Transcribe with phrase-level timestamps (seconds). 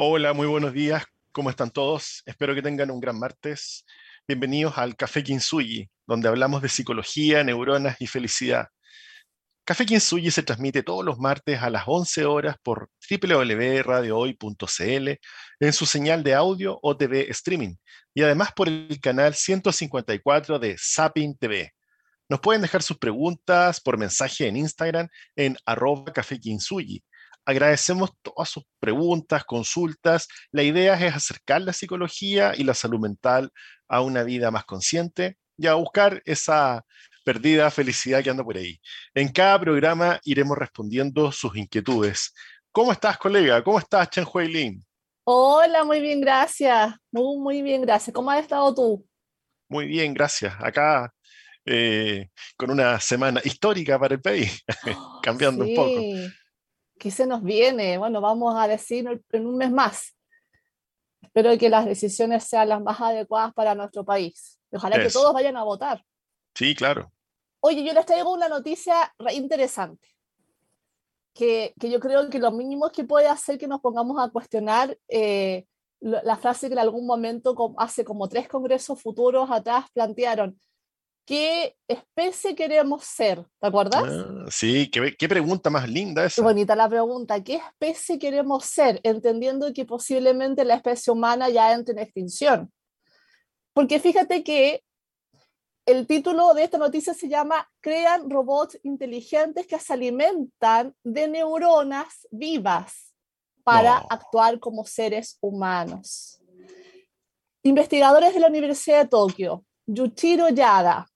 [0.00, 1.02] Hola, muy buenos días.
[1.32, 2.22] ¿Cómo están todos?
[2.24, 3.84] Espero que tengan un gran martes.
[4.28, 8.68] Bienvenidos al Café Kinsuyi, donde hablamos de psicología, neuronas y felicidad.
[9.64, 15.08] Café Kinsuyi se transmite todos los martes a las 11 horas por www.radiohoy.cl
[15.58, 17.74] en su señal de audio o TV streaming
[18.14, 21.72] y además por el canal 154 de Sapin TV.
[22.28, 26.38] Nos pueden dejar sus preguntas por mensaje en Instagram en arroba Café
[27.48, 30.28] Agradecemos todas sus preguntas, consultas.
[30.52, 33.50] La idea es acercar la psicología y la salud mental
[33.88, 36.84] a una vida más consciente y a buscar esa
[37.24, 38.78] perdida felicidad que anda por ahí.
[39.14, 42.34] En cada programa iremos respondiendo sus inquietudes.
[42.70, 43.64] ¿Cómo estás, colega?
[43.64, 44.84] ¿Cómo estás, Chen Hui Lin?
[45.24, 46.96] Hola, muy bien, gracias.
[47.10, 48.12] Muy, muy bien, gracias.
[48.12, 49.06] ¿Cómo has estado tú?
[49.70, 50.54] Muy bien, gracias.
[50.60, 51.10] Acá
[51.64, 54.62] eh, con una semana histórica para el país,
[55.22, 56.02] cambiando un poco.
[56.98, 57.98] ¿Qué se nos viene?
[57.98, 60.16] Bueno, vamos a decir en un mes más.
[61.22, 64.58] Espero que las decisiones sean las más adecuadas para nuestro país.
[64.72, 66.04] Ojalá que todos vayan a votar.
[66.54, 67.12] Sí, claro.
[67.60, 70.08] Oye, yo les traigo una noticia interesante,
[71.34, 74.96] que, que yo creo que lo mínimo que puede hacer que nos pongamos a cuestionar
[75.08, 75.66] eh,
[76.00, 80.60] la frase que en algún momento, hace como tres congresos futuros atrás, plantearon,
[81.28, 83.44] ¿Qué especie queremos ser?
[83.60, 84.02] ¿Te acuerdas?
[84.02, 86.36] Ah, sí, ¿Qué, qué, pregunta más linda esa.
[86.36, 87.44] Qué bonita la pregunta.
[87.44, 88.98] ¿Qué especie queremos ser?
[89.02, 92.72] Entendiendo que posiblemente la especie humana ya entre en extinción.
[93.74, 94.82] Porque fíjate que
[95.84, 102.26] el título de esta noticia se llama Crean robots inteligentes que se alimentan de neuronas
[102.30, 103.12] vivas
[103.64, 106.40] para actuar como seres humanos.
[107.62, 111.06] Investigadores de la Universidad de Tokio, Yuchiro Yada,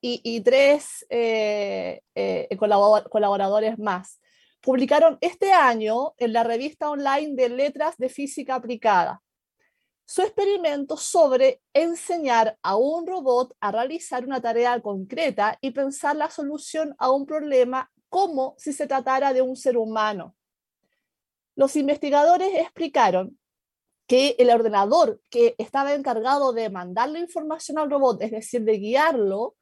[0.00, 4.20] y, tres eh, eh, colaboradores más.
[4.60, 9.22] Publicaron este año en la revista online de Letras de Física Aplicada
[10.10, 16.30] su experimento sobre enseñar a un robot a realizar una tarea concreta y pensar la
[16.30, 20.34] solución a un problema como si se tratara de un ser humano.
[21.54, 23.38] Los investigadores explicaron
[24.06, 28.78] que el ordenador que estaba encargado de mandar la información al robot, es decir, de
[28.78, 29.56] guiarlo,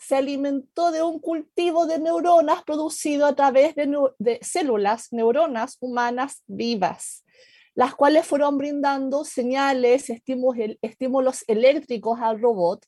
[0.00, 7.22] se alimentó de un cultivo de neuronas producido a través de, células, neuronas humanas vivas,
[7.74, 12.86] las cuales fueron brindando señales, estímulos, estímulos eléctricos al robot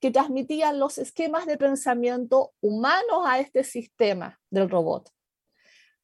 [0.00, 5.10] que transmitían los esquemas de pensamiento humanos a este sistema del robot.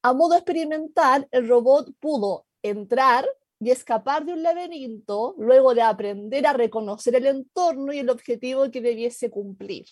[0.02, 3.26] A modo experimental, el robot pudo entrar
[3.58, 8.70] y escapar de un laberinto luego de aprender a reconocer el entorno y el objetivo
[8.70, 9.86] que debiese cumplir.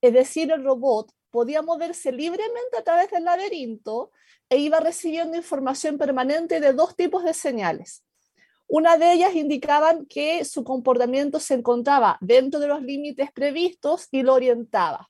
[0.00, 4.10] Es decir, el robot podía moverse libremente a través del laberinto
[4.48, 8.04] e iba recibiendo información permanente de dos tipos de señales.
[8.68, 14.22] Una de ellas indicaban que su comportamiento se encontraba dentro de los límites previstos y
[14.22, 15.08] lo orientaba.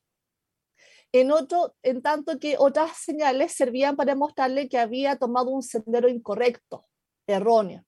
[1.13, 6.09] En, otro, en tanto que otras señales servían para mostrarle que había tomado un sendero
[6.09, 6.85] incorrecto,
[7.27, 7.85] erróneo.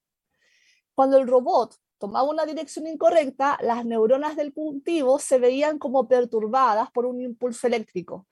[0.94, 6.91] Cuando el robot tomaba una dirección incorrecta, las neuronas del puntivo se veían como perturbadas
[6.91, 8.26] por un impulso eléctrico.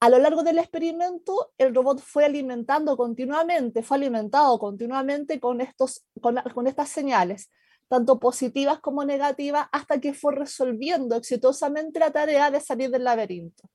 [0.00, 6.04] A lo largo del experimento, el robot fue alimentando continuamente, fue alimentado continuamente con, estos,
[6.20, 7.50] con estas señales,
[7.88, 13.70] tanto positivas como negativas, hasta que fue resolviendo exitosamente la tarea de salir del laberinto.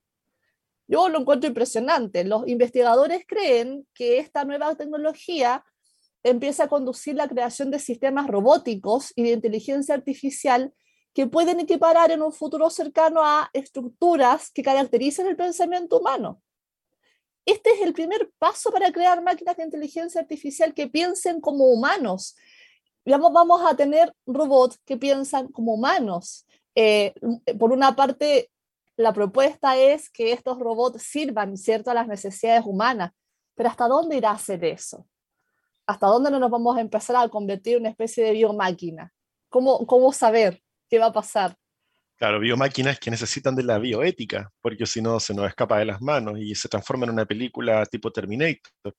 [0.86, 2.24] Yo lo encuentro impresionante.
[2.24, 5.64] Los investigadores creen que esta nueva tecnología
[6.22, 10.72] empieza a conducir la creación de sistemas robóticos y de inteligencia artificial
[11.12, 16.40] que pueden equiparar en un futuro cercano a estructuras que caracterizan el pensamiento humano.
[17.44, 22.36] Este es el primer paso para crear máquinas de inteligencia artificial que piensen como humanos.
[23.04, 26.46] Digamos, vamos a tener robots que piensan como humanos.
[26.74, 27.12] Eh,
[27.58, 28.50] por una parte,
[28.96, 31.90] la propuesta es que estos robots sirvan ¿cierto?
[31.90, 33.12] a las necesidades humanas,
[33.54, 35.06] pero ¿hasta dónde irá a hacer eso?
[35.90, 39.12] ¿Hasta dónde no nos vamos a empezar a convertir en una especie de biomáquina?
[39.48, 41.56] ¿Cómo, ¿Cómo saber qué va a pasar?
[42.16, 46.00] Claro, biomáquinas que necesitan de la bioética, porque si no se nos escapa de las
[46.00, 48.94] manos y se transforma en una película tipo Terminator.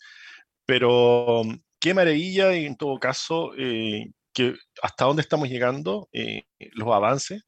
[0.65, 1.43] Pero
[1.79, 6.43] qué maravilla, en todo caso, eh, que hasta dónde estamos llegando, eh,
[6.73, 7.41] los avances,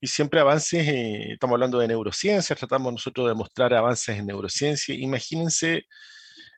[0.00, 4.96] y siempre avances, eh, estamos hablando de neurociencia, tratamos nosotros de mostrar avances en neurociencia.
[4.96, 5.84] Imagínense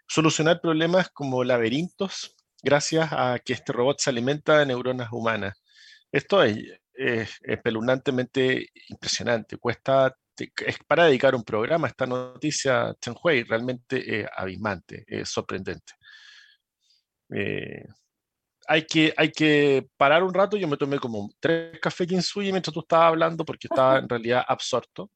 [0.07, 5.63] solucionar problemas como laberintos gracias a que este robot se alimenta de neuronas humanas.
[6.11, 6.57] Esto es,
[6.95, 9.59] es espeluznantemente impresionante.
[9.59, 15.93] Cuesta, es para dedicar un programa, esta noticia, Hui, realmente es abismante, es sorprendente.
[17.35, 17.85] Eh,
[18.69, 20.57] hay que, hay que parar un rato.
[20.57, 24.45] Yo me tomé como tres cafés Kinsuyi mientras tú estabas hablando porque estaba en realidad
[24.47, 25.11] absorto.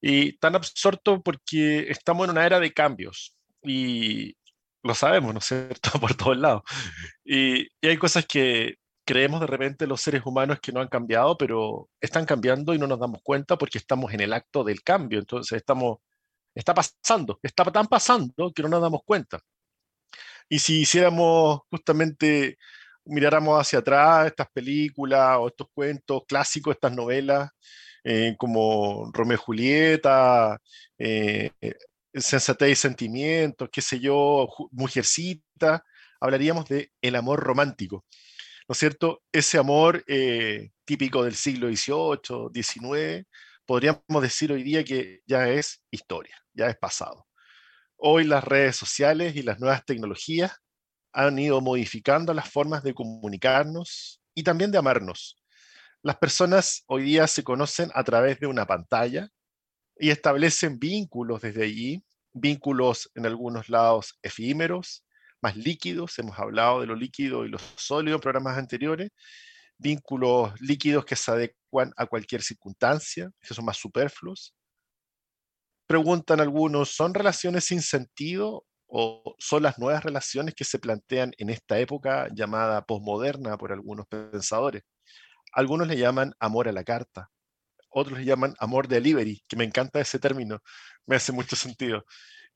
[0.00, 3.34] Y tan absorto porque estamos en una era de cambios
[3.64, 4.36] y
[4.82, 5.90] lo sabemos, ¿no es cierto?
[6.00, 6.62] Por todos lados.
[7.24, 11.36] Y, y hay cosas que creemos de repente los seres humanos que no han cambiado,
[11.36, 15.18] pero están cambiando y no nos damos cuenta porque estamos en el acto del cambio.
[15.18, 15.98] Entonces estamos,
[16.54, 19.40] está pasando, está tan pasando que no nos damos cuenta.
[20.48, 22.58] Y si hiciéramos justamente,
[23.04, 27.50] miráramos hacia atrás estas películas o estos cuentos clásicos, estas novelas,
[28.04, 30.58] eh, como Romeo y Julieta,
[30.98, 31.50] eh,
[32.14, 35.84] Sensatez y Sentimientos, qué sé yo, Mujercita,
[36.20, 38.04] hablaríamos de el amor romántico.
[38.68, 39.22] ¿No es cierto?
[39.32, 43.26] Ese amor eh, típico del siglo XVIII, XIX,
[43.66, 47.26] podríamos decir hoy día que ya es historia, ya es pasado.
[47.96, 50.52] Hoy las redes sociales y las nuevas tecnologías
[51.12, 55.36] han ido modificando las formas de comunicarnos y también de amarnos.
[56.02, 59.28] Las personas hoy día se conocen a través de una pantalla
[59.98, 65.04] y establecen vínculos desde allí, vínculos en algunos lados efímeros,
[65.40, 69.10] más líquidos, hemos hablado de lo líquido y lo sólido en programas anteriores,
[69.78, 74.54] vínculos líquidos que se adecuan a cualquier circunstancia, que son más superfluos,
[75.86, 81.50] preguntan algunos, ¿son relaciones sin sentido o son las nuevas relaciones que se plantean en
[81.50, 84.82] esta época llamada posmoderna por algunos pensadores?
[85.52, 87.30] Algunos le llaman amor a la carta,
[87.94, 90.60] otros le llaman amor delivery, que me encanta ese término,
[91.06, 92.04] me hace mucho sentido.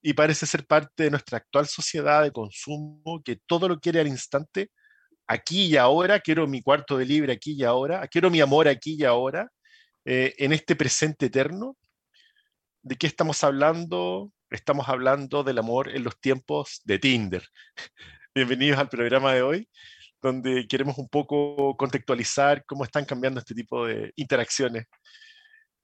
[0.03, 4.09] Y parece ser parte de nuestra actual sociedad de consumo que todo lo quiere al
[4.09, 4.71] instante,
[5.27, 8.97] aquí y ahora, quiero mi cuarto de libre aquí y ahora, quiero mi amor aquí
[8.99, 9.49] y ahora,
[10.05, 11.77] eh, en este presente eterno,
[12.83, 14.33] ¿De qué estamos hablando?
[14.51, 17.45] Estamos hablando del amor en los tiempos de Tinder.
[18.35, 19.69] Bienvenidos al programa de hoy,
[20.23, 24.87] donde queremos un poco contextualizar cómo están cambiando este tipo de interacciones.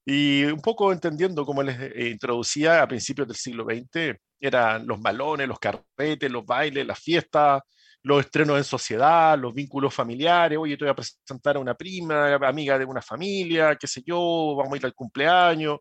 [0.05, 5.01] Y un poco entendiendo, como les eh, introducía a principios del siglo XX, eran los
[5.01, 7.61] balones, los carretes, los bailes, las fiestas,
[8.03, 12.35] los estrenos en sociedad, los vínculos familiares, oye, te voy a presentar a una prima,
[12.35, 15.79] amiga de una familia, qué sé yo, vamos a ir al cumpleaños,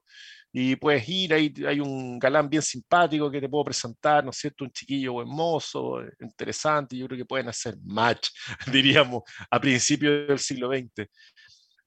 [0.56, 4.65] y puedes ir, hay un galán bien simpático que te puedo presentar, ¿no es cierto?
[4.65, 8.29] Un chiquillo buen mozo, interesante, yo creo que pueden hacer match,
[8.73, 11.09] diríamos, a principios del siglo XX.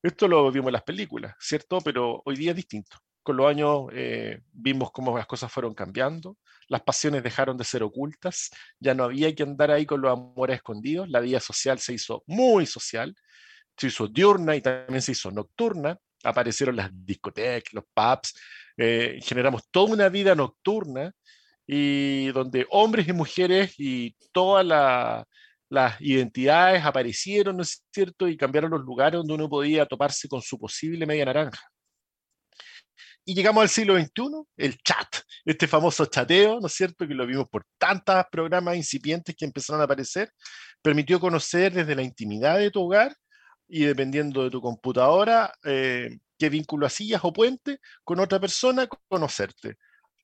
[0.01, 1.79] Esto lo vimos en las películas, ¿cierto?
[1.81, 2.97] Pero hoy día es distinto.
[3.23, 6.37] Con los años eh, vimos cómo las cosas fueron cambiando,
[6.69, 8.49] las pasiones dejaron de ser ocultas,
[8.79, 12.23] ya no había que andar ahí con los amores escondidos, la vida social se hizo
[12.27, 13.13] muy social,
[13.75, 18.33] se hizo diurna y también se hizo nocturna, aparecieron las discotecas, los pubs,
[18.77, 21.11] eh, generamos toda una vida nocturna
[21.65, 25.25] y donde hombres y mujeres y todas
[25.69, 28.27] las identidades aparecieron, ¿no es cierto?
[28.27, 31.61] Y cambiaron los lugares donde uno podía toparse con su posible media naranja.
[33.25, 35.07] Y llegamos al siglo XXI, el chat,
[35.43, 37.05] este famoso chateo, ¿no es cierto?
[37.05, 40.31] Que lo vimos por tantos programas incipientes que empezaron a aparecer,
[40.81, 43.13] permitió conocer desde la intimidad de tu hogar
[43.67, 49.75] y dependiendo de tu computadora, eh, qué vínculo hacías o puente con otra persona, conocerte.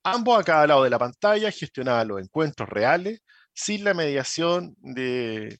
[0.04, 3.22] Ambos a cada lado de la pantalla gestionaban los encuentros reales
[3.54, 5.60] sin la mediación de,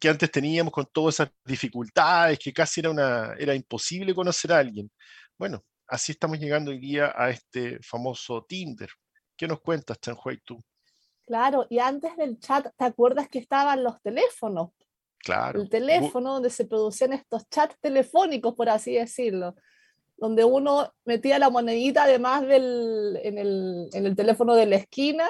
[0.00, 4.58] que antes teníamos con todas esas dificultades, que casi era, una, era imposible conocer a
[4.58, 4.90] alguien.
[5.38, 8.90] Bueno, así estamos llegando hoy día a este famoso Tinder.
[9.36, 10.62] ¿Qué nos cuentas, Chanhuay, tú?
[11.26, 14.70] Claro, y antes del chat, ¿te acuerdas que estaban los teléfonos?
[15.54, 19.56] el teléfono, donde se producían estos chats telefónicos, por así decirlo,
[20.16, 25.28] donde uno metía la monedita además del, en, el, en el teléfono de la esquina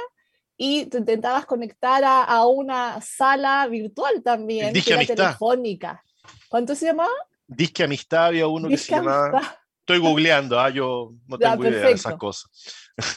[0.56, 6.02] y te intentabas conectar a, a una sala virtual también, que era telefónica.
[6.48, 7.12] ¿Cuánto se llamaba?
[7.46, 9.60] Disque Amistad, había uno que se llamaba...
[9.80, 10.68] Estoy googleando, ¿ah?
[10.68, 12.50] yo no tengo idea de esas cosas.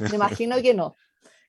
[0.01, 0.95] Me imagino que no.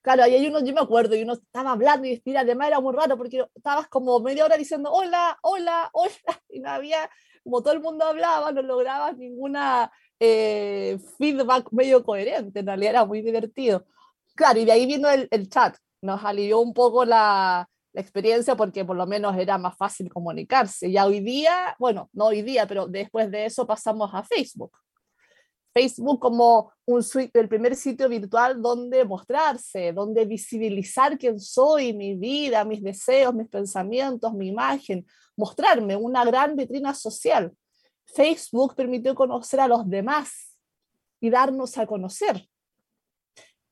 [0.01, 2.95] Claro, ahí hay uno, yo me acuerdo, y uno estaba hablando y además era muy
[2.95, 6.15] raro porque estabas como media hora diciendo hola, hola, hola,
[6.49, 7.11] y no había,
[7.45, 13.05] como todo el mundo hablaba, no lograbas ninguna eh, feedback medio coherente, en realidad era
[13.05, 13.85] muy divertido.
[14.35, 18.85] Claro, y de ahí vino el, chat, nos alivió un poco la, la experiencia porque
[18.85, 20.91] por lo menos era más fácil comunicarse.
[20.91, 24.73] Ya hoy día, bueno, no hoy día, pero después de eso pasamos a Facebook.
[25.73, 32.65] Facebook como un el primer sitio virtual donde mostrarse, donde visibilizar quién soy, mi vida,
[32.65, 35.07] mis deseos, mis pensamientos, mi imagen,
[35.37, 37.53] mostrarme una gran vitrina social.
[38.05, 40.57] Facebook permitió conocer a los demás
[41.21, 42.50] y darnos a conocer.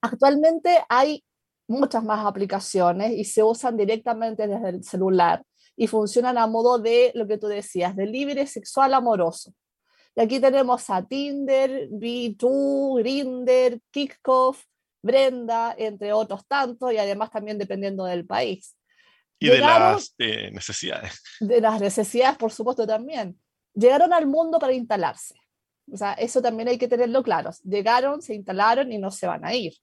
[0.00, 1.24] Actualmente hay
[1.68, 5.42] muchas más aplicaciones y se usan directamente desde el celular
[5.76, 9.54] y funcionan a modo de lo que tú decías, de libre sexual amoroso.
[10.16, 14.64] Y aquí tenemos a Tinder, B2, Grinder, Kickoff,
[15.00, 18.76] Brenda, entre otros tantos, y además también dependiendo del país.
[19.38, 21.22] Y de las eh, necesidades.
[21.38, 23.40] De las necesidades, por supuesto, también.
[23.74, 25.36] Llegaron al mundo para instalarse.
[25.92, 27.50] O sea, eso también hay que tenerlo claro.
[27.62, 29.74] Llegaron, se instalaron y no se van a ir.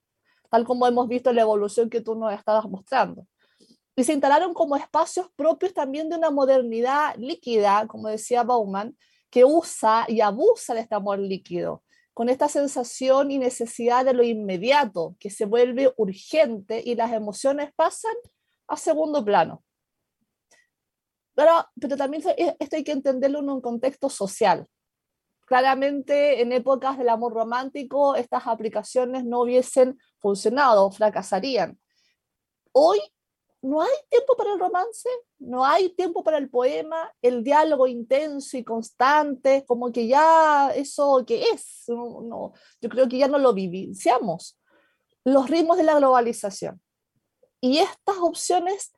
[0.56, 3.28] Tal como hemos visto la evolución que tú nos estabas mostrando.
[3.94, 8.98] Y se instalaron como espacios propios también de una modernidad líquida, como decía Bauman,
[9.30, 11.84] que usa y abusa de este amor líquido,
[12.14, 17.74] con esta sensación y necesidad de lo inmediato, que se vuelve urgente y las emociones
[17.76, 18.16] pasan
[18.70, 19.62] a segundo plano.
[21.34, 22.24] Pero, pero también
[22.60, 24.66] esto hay que entenderlo en un contexto social.
[25.46, 31.80] Claramente, en épocas del amor romántico, estas aplicaciones no hubiesen funcionado, fracasarían.
[32.72, 33.00] Hoy
[33.62, 35.10] no hay tiempo para el romance,
[35.40, 41.24] no hay tiempo para el poema, el diálogo intenso y constante, como que ya eso
[41.26, 44.60] que es, no, yo creo que ya no lo vivenciamos.
[45.24, 46.80] Los ritmos de la globalización.
[47.60, 48.94] Y estas opciones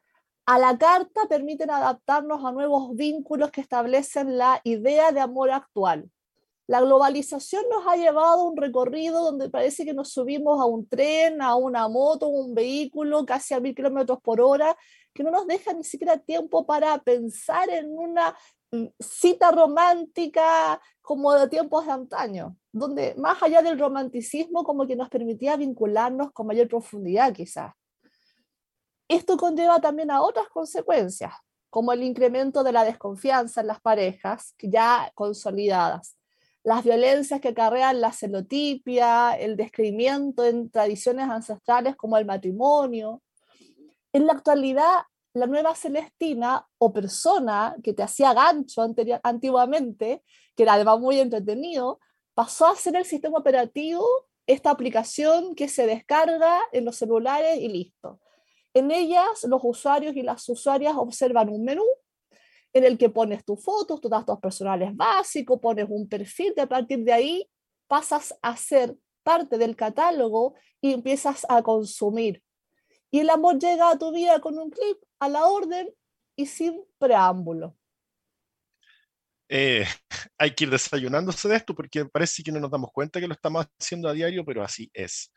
[0.46, 6.10] a la carta permiten adaptarnos a nuevos vínculos que establecen la idea de amor actual.
[6.68, 10.86] La globalización nos ha llevado a un recorrido donde parece que nos subimos a un
[10.86, 14.78] tren, a una moto, un vehículo casi a mil kilómetros por hora,
[15.14, 18.38] que no nos deja ni siquiera tiempo para pensar en una
[18.72, 24.98] mm, cita romántica como de tiempos de antaño, donde más allá del romanticismo como que
[24.98, 27.74] nos permitía vincularnos con mayor profundidad quizás.
[29.08, 31.34] Esto conlleva también a otras consecuencias,
[31.70, 36.17] como el incremento de la desconfianza en las parejas ya consolidadas
[36.68, 43.22] las violencias que acarrean la celotipia, el descreimiento en tradiciones ancestrales como el matrimonio.
[44.12, 48.82] En la actualidad, la nueva Celestina o persona que te hacía gancho
[49.24, 50.24] antiguamente,
[50.58, 52.02] que era además muy entretenido,
[52.34, 54.06] pasó a ser el sistema operativo,
[54.46, 58.20] esta aplicación que se descarga en los celulares y listo.
[58.74, 61.86] En ellas, los usuarios y las usuarias observan un menú
[62.78, 66.68] en el que pones tus fotos, tus datos personales básicos, pones un perfil, y a
[66.68, 67.50] partir de ahí
[67.88, 72.42] pasas a ser parte del catálogo y empiezas a consumir.
[73.12, 75.94] Y el amor llega a tu vida con un clip, a la orden
[76.36, 77.76] y sin preámbulo.
[79.50, 79.86] Eh,
[80.38, 83.34] hay que ir desayunándose de esto porque parece que no nos damos cuenta que lo
[83.34, 85.34] estamos haciendo a diario, pero así es.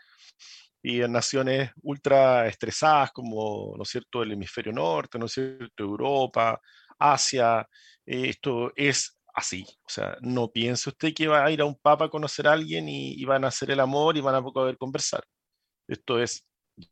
[0.83, 5.85] Y en naciones ultra estresadas como, ¿no es cierto?, el hemisferio norte, ¿no es cierto?,
[5.85, 6.61] Europa,
[7.01, 7.69] Asia,
[8.07, 9.65] esto es así.
[9.85, 12.53] O sea, no piense usted que va a ir a un papa a conocer a
[12.53, 15.25] alguien y, van a hacer el amor y van a poder conversar.
[15.89, 16.47] Esto es,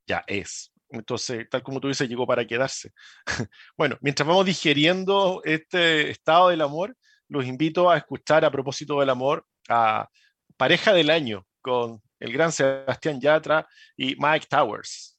[0.07, 0.73] ya es.
[0.91, 2.93] Entonces, tal como tú dices, llegó para quedarse.
[3.77, 6.97] bueno, mientras vamos digeriendo este estado del amor,
[7.29, 10.09] los invito a escuchar a propósito del amor a
[10.57, 15.19] Pareja del Año con el gran Sebastián Yatra y Mike Towers.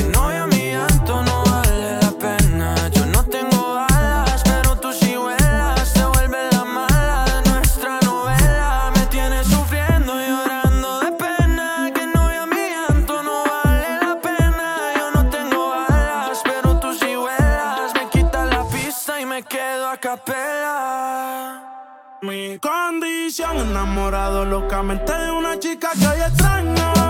[22.21, 27.00] Mi condición, enamorado locamente de una chica que hoy extraño.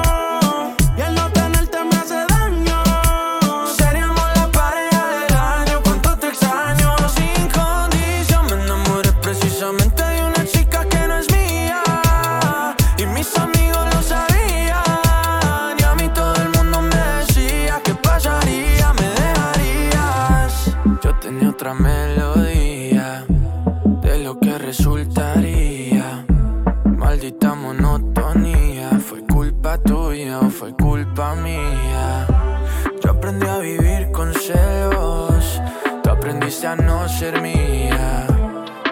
[36.63, 38.27] No ser mía.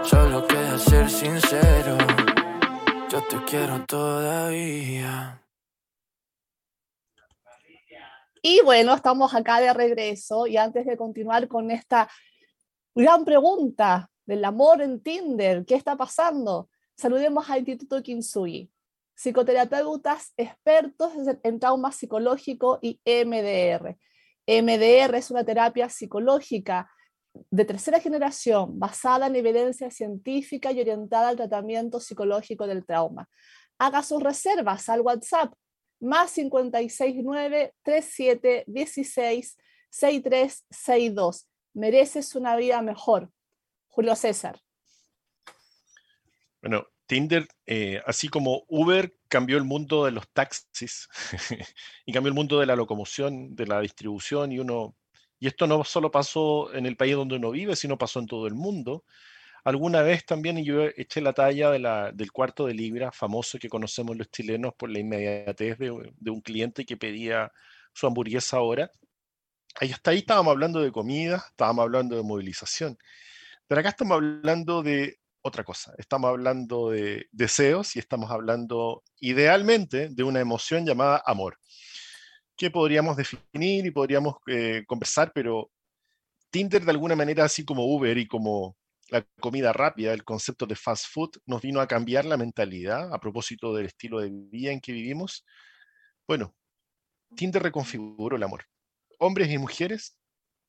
[0.04, 1.98] Solo queda ser sincero.
[3.10, 5.43] Yo te quiero todavía.
[8.41, 12.10] Y bueno, estamos acá de regreso y antes de continuar con esta
[12.96, 16.70] gran pregunta del amor en Tinder, ¿qué está pasando?
[16.96, 18.72] Saludemos al Instituto Kinsui,
[19.13, 21.12] psicoterapeutas expertos
[21.43, 23.96] en trauma psicológico y MDR.
[24.48, 26.89] MDR es una terapia psicológica
[27.34, 33.30] de tercera generación basada en evidencia científica y orientada al tratamiento psicológico del trauma.
[33.78, 35.54] Haga sus reservas al WhatsApp
[36.00, 39.58] más 569 37 16
[39.89, 41.48] 6362.
[41.74, 43.30] Mereces una vida mejor.
[43.88, 44.60] Julio César.
[46.62, 51.08] Bueno, Tinder, eh, así como Uber cambió el mundo de los taxis
[52.06, 54.96] y cambió el mundo de la locomoción, de la distribución, y uno,
[55.39, 58.47] y esto no solo pasó en el país donde uno vive, sino pasó en todo
[58.47, 59.06] el mundo.
[59.63, 63.69] Alguna vez también yo eché la talla de la, del cuarto de libra, famoso que
[63.69, 67.52] conocemos los chilenos por la inmediatez de, de un cliente que pedía
[67.93, 68.91] su hamburguesa ahora.
[69.80, 72.97] Ahí hasta ahí estábamos hablando de comida, estábamos hablando de movilización.
[73.67, 75.93] Pero acá estamos hablando de otra cosa.
[75.97, 81.60] Estamos hablando de deseos y estamos hablando idealmente de una emoción llamada amor,
[82.60, 85.72] que podríamos definir y podríamos eh, conversar, pero
[86.52, 88.76] Tinder de alguna manera, así como Uber y como
[89.10, 93.19] la comida rápida, el concepto de fast food, nos vino a cambiar la mentalidad a
[93.19, 95.45] propósito del estilo de vida en que vivimos.
[96.28, 96.54] Bueno,
[97.36, 98.65] Tinder reconfiguró el amor.
[99.19, 100.17] Hombres y mujeres,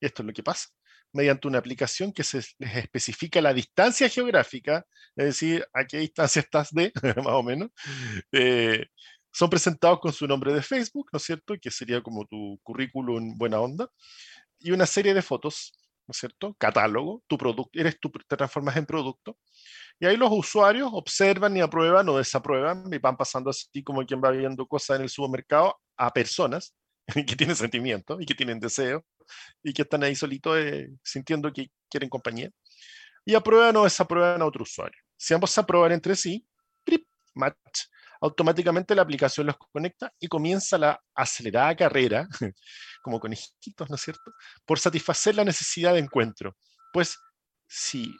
[0.00, 0.68] esto es lo que pasa
[1.12, 6.40] mediante una aplicación que se les especifica la distancia geográfica, es decir, a qué distancia
[6.40, 7.70] estás de, más o menos.
[8.32, 8.86] Eh,
[9.32, 11.54] son presentados con su nombre de Facebook, ¿no es cierto?
[11.60, 13.88] Que sería como tu currículum buena onda.
[14.58, 15.72] Y una serie de fotos,
[16.06, 16.54] ¿no es cierto?
[16.58, 19.38] Catálogo, tu producto, eres tú, te transformas en producto.
[19.98, 24.20] Y ahí los usuarios observan y aprueban o desaprueban y van pasando así como quien
[24.22, 26.74] va viendo cosas en el supermercado a personas
[27.14, 29.02] que tienen sentimientos y que tienen deseos
[29.62, 32.50] y que están ahí solitos eh, sintiendo que quieren compañía.
[33.24, 34.98] Y aprueban o desaprueban a otro usuario.
[35.16, 36.44] Si ambos se aprueban entre sí,
[37.34, 37.86] match,
[38.20, 42.28] automáticamente la aplicación los conecta y comienza la acelerada carrera,
[43.02, 44.32] como conejitos, ¿no es cierto?,
[44.64, 46.56] por satisfacer la necesidad de encuentro.
[46.92, 47.16] Pues
[47.66, 48.14] si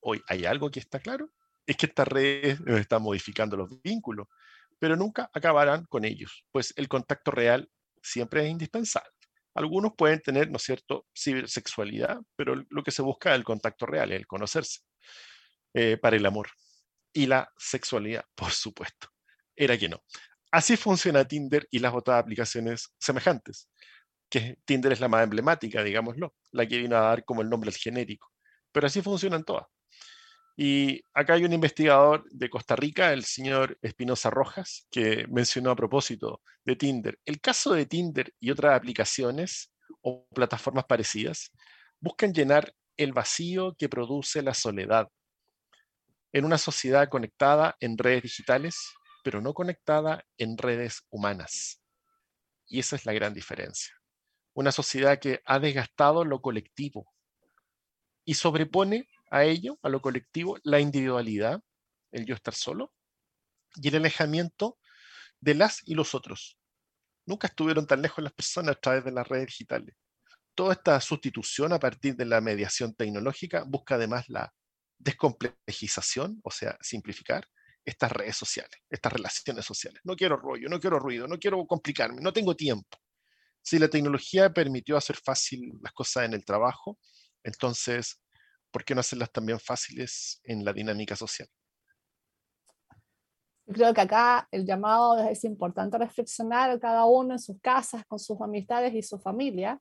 [0.00, 1.30] hoy hay algo que está claro,
[1.66, 4.28] es que estas redes están modificando los vínculos,
[4.78, 7.68] pero nunca acabarán con ellos, pues el contacto real
[8.02, 9.10] siempre es indispensable.
[9.54, 13.84] Algunos pueden tener, ¿no es cierto?, cibersexualidad, pero lo que se busca es el contacto
[13.84, 14.80] real, el conocerse
[15.74, 16.48] eh, para el amor.
[17.12, 19.08] Y la sexualidad, por supuesto.
[19.60, 20.02] Era que no.
[20.50, 23.68] Así funciona Tinder y las otras aplicaciones semejantes,
[24.30, 27.68] que Tinder es la más emblemática, digámoslo, la que vino a dar como el nombre
[27.68, 28.32] al genérico.
[28.72, 29.66] Pero así funcionan todas.
[30.56, 35.76] Y acá hay un investigador de Costa Rica, el señor Espinosa Rojas, que mencionó a
[35.76, 37.18] propósito de Tinder.
[37.26, 41.52] El caso de Tinder y otras aplicaciones o plataformas parecidas
[42.00, 45.08] buscan llenar el vacío que produce la soledad
[46.32, 48.76] en una sociedad conectada en redes digitales,
[49.22, 51.80] pero no conectada en redes humanas.
[52.66, 53.94] Y esa es la gran diferencia.
[54.54, 57.12] Una sociedad que ha desgastado lo colectivo
[58.24, 61.62] y sobrepone a ello, a lo colectivo, la individualidad,
[62.12, 62.92] el yo estar solo,
[63.76, 64.78] y el alejamiento
[65.40, 66.58] de las y los otros.
[67.26, 69.94] Nunca estuvieron tan lejos las personas a través de las redes digitales.
[70.54, 74.52] toda esta sustitución a partir de la mediación tecnológica busca además la
[74.98, 77.48] descomplejización, o sea, simplificar
[77.84, 80.00] estas redes sociales, estas relaciones sociales.
[80.04, 82.98] No quiero rollo, no quiero ruido, no quiero complicarme, no tengo tiempo.
[83.62, 86.98] Si la tecnología permitió hacer fácil las cosas en el trabajo,
[87.42, 88.20] entonces,
[88.70, 91.48] ¿por qué no hacerlas también fáciles en la dinámica social?
[93.72, 98.40] creo que acá el llamado es importante reflexionar cada uno en sus casas, con sus
[98.40, 99.80] amistades y su familia.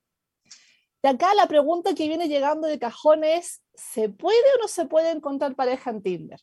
[1.02, 4.86] Y acá la pregunta que viene llegando de cajón es, ¿se puede o no se
[4.86, 6.40] puede encontrar pareja en Tinder?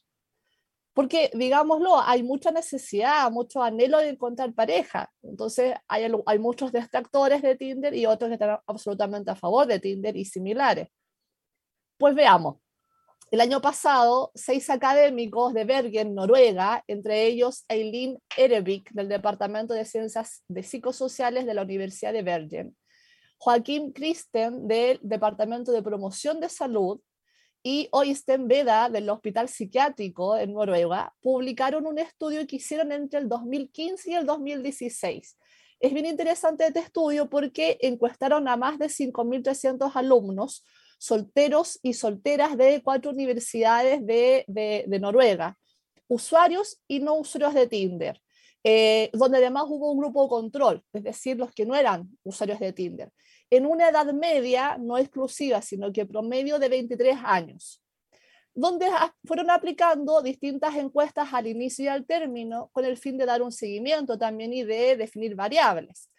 [0.96, 5.12] Porque, digámoslo, hay mucha necesidad, mucho anhelo de encontrar pareja.
[5.22, 9.78] Entonces, hay, hay muchos detractores de Tinder y otros que están absolutamente a favor de
[9.78, 10.88] Tinder y similares.
[11.98, 12.56] Pues veamos.
[13.30, 19.84] El año pasado, seis académicos de Bergen, Noruega, entre ellos Eileen Erevik, del Departamento de
[19.84, 22.74] Ciencias de Psicosociales de la Universidad de Bergen,
[23.36, 27.00] Joaquín Kristen, del Departamento de Promoción de Salud,
[27.68, 33.28] y Oysten Veda, del Hospital Psiquiátrico en Noruega, publicaron un estudio que hicieron entre el
[33.28, 35.36] 2015 y el 2016.
[35.80, 40.64] Es bien interesante este estudio porque encuestaron a más de 5.300 alumnos
[40.98, 45.58] solteros y solteras de cuatro universidades de, Noruega,
[46.06, 48.22] usuarios y no usuarios de Tinder,
[48.62, 52.60] eh, donde además hubo un grupo de control, es decir, los que no eran usuarios
[52.60, 53.10] de Tinder,
[53.50, 57.82] en una edad media, no exclusiva, sino que promedio de 23 años,
[58.54, 58.88] donde
[59.24, 63.52] fueron aplicando distintas encuestas al inicio y al término con el fin de dar un
[63.52, 66.10] seguimiento también y de definir variables.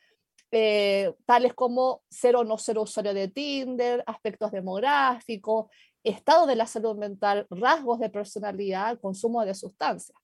[0.52, 5.70] Eh, tales como ser o no ser usuario de Tinder, aspectos demográficos,
[6.04, 10.18] estado de la salud mental, rasgos de personalidad, consumo de sustancias.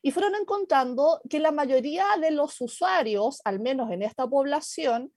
[0.00, 5.12] Y fueron encontrando que la mayoría de los usuarios, al menos en esta población,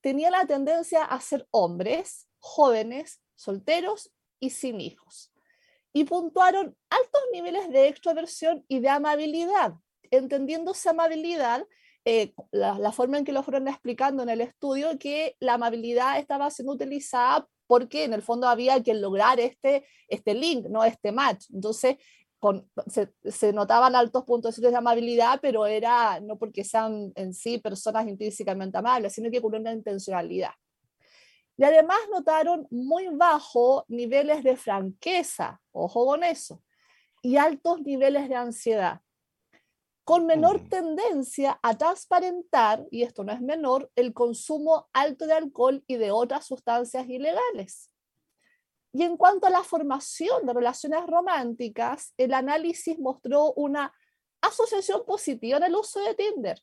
[0.00, 5.32] tenía la tendencia a ser hombres, jóvenes, solteros y sin hijos.
[5.92, 9.74] Y puntuaron altos niveles de extroversión y de amabilidad,
[10.10, 11.66] entendiéndose amabilidad
[12.04, 16.50] eh, la, forma en que lo fueron explicando en el estudio, que la amabilidad estaba
[16.50, 21.46] siendo utilizada porque en el fondo había que lograr este, este link, no este match.
[21.52, 21.96] Entonces,
[22.86, 28.06] se, se, notaban altos puntos de amabilidad, pero era no porque sean en sí personas
[28.08, 30.52] intrínsecamente amables, sino que con una intencionalidad.
[31.56, 36.62] Y además notaron muy bajos niveles de franqueza, ojo con eso,
[37.22, 39.00] y altos niveles de ansiedad
[40.10, 45.84] con menor tendencia a transparentar, y esto no es menor, el consumo alto de alcohol
[45.86, 47.89] y de otras sustancias ilegales.
[48.92, 53.94] Y en cuanto a la formación de relaciones románticas, el análisis mostró una
[54.40, 56.60] asociación positiva en el uso de Tinder.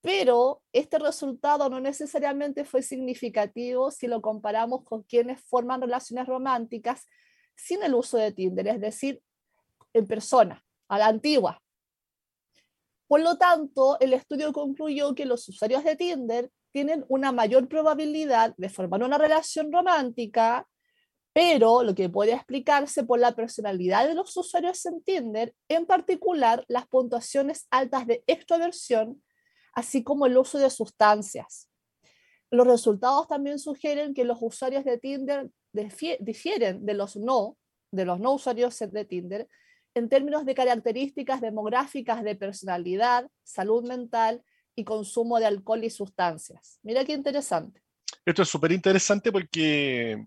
[0.00, 7.06] Pero este resultado no necesariamente fue significativo si lo comparamos con quienes forman relaciones románticas
[7.56, 9.22] sin el uso de Tinder, es decir,
[9.92, 11.62] en persona, a la antigua,
[13.06, 18.54] por lo tanto, el estudio concluyó que los usuarios de Tinder tienen una mayor probabilidad
[18.56, 20.66] de formar una relación romántica,
[21.34, 26.64] pero lo que puede explicarse por la personalidad de los usuarios en Tinder, en particular
[26.68, 29.20] las puntuaciones altas de extroversión,
[29.72, 31.68] así como el uso de sustancias.
[32.50, 35.50] Los resultados también sugieren que los usuarios de Tinder
[36.20, 37.56] difieren de los no,
[37.90, 39.48] de los no usuarios de Tinder,
[39.94, 44.44] en términos de características demográficas de personalidad, salud mental
[44.76, 46.78] y consumo de alcohol y sustancias.
[46.84, 47.82] Mira qué interesante.
[48.24, 50.24] Esto es súper interesante porque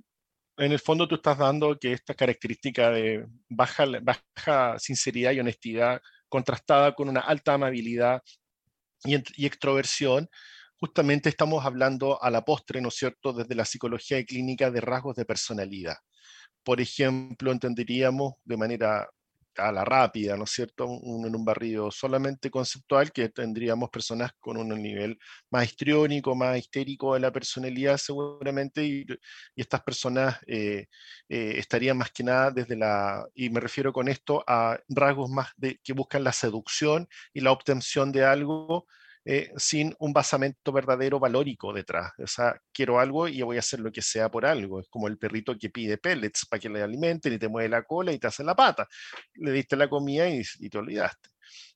[0.57, 6.01] en el fondo tú estás dando que esta característica de baja, baja sinceridad y honestidad
[6.29, 8.21] contrastada con una alta amabilidad
[9.03, 10.27] y, y extroversión,
[10.79, 15.15] justamente estamos hablando a la postre, ¿no es cierto?, desde la psicología clínica de rasgos
[15.15, 15.95] de personalidad.
[16.63, 19.07] Por ejemplo, entenderíamos de manera
[19.57, 20.85] a la rápida, ¿no es cierto?
[20.85, 25.17] en un barrio solamente conceptual, que tendríamos personas con un nivel
[25.49, 29.05] más histriónico, más histérico de la personalidad seguramente, y,
[29.55, 30.87] estas personas eh,
[31.29, 35.49] eh, estarían más que nada desde la, y me refiero con esto a rasgos más
[35.57, 38.85] de, que buscan la seducción y la obtención de algo
[39.29, 42.13] eh, sin un basamento verdadero valórico detrás.
[42.17, 44.79] O sea, quiero algo y voy a hacer lo que sea por algo.
[44.79, 47.83] Es como el perrito que pide pellets para que le alimenten y te mueve la
[47.83, 48.87] cola y te hace la pata.
[49.33, 51.29] Le diste la comida y, te olvidaste.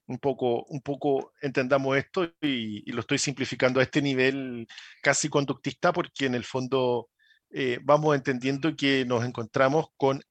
[0.08, 4.66] Un poco, un poco entendamos esto y, lo estoy simplificando a este nivel
[5.02, 7.10] casi conductista porque en el fondo
[7.50, 10.24] eh, vamos entendiendo que nos encontramos con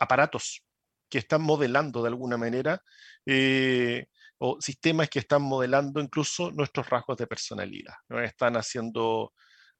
[0.00, 0.64] aparatos
[1.08, 2.82] que están modelando de alguna manera
[3.26, 4.06] eh,
[4.38, 7.94] o sistemas que están modelando incluso nuestros rasgos de personalidad.
[8.22, 9.32] Están haciendo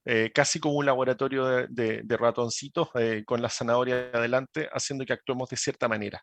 [0.04, 5.48] eh, casi como un laboratorio de, ratoncitos eh, con la zanahoria adelante, haciendo que actuemos
[5.48, 6.22] de cierta manera.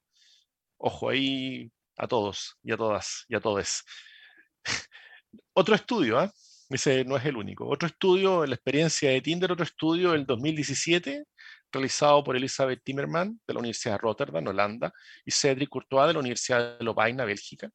[0.78, 3.84] Ojo ahí a todos y a todas y a todes.
[5.54, 6.32] Otro estudio, ¿ah?
[6.70, 7.68] ese no es el único.
[7.68, 11.24] Otro estudio, la experiencia de Tinder, otro estudio del 2017,
[11.72, 14.94] realizado por Elizabeth Timmerman de la Universidad de Rotterdam, Holanda,
[15.26, 17.70] y Cedric Courtois de la Universidad de Lovaina, Bélgica,